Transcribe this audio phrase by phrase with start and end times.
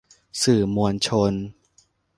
[0.43, 1.33] สื่อมวลชน